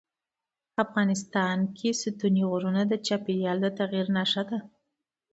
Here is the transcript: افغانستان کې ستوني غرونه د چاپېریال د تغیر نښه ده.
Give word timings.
افغانستان 0.83 1.57
کې 1.77 1.89
ستوني 2.01 2.43
غرونه 2.51 2.81
د 2.87 2.93
چاپېریال 3.07 3.57
د 3.61 3.67
تغیر 3.79 4.05
نښه 4.17 4.43
ده. 4.49 4.59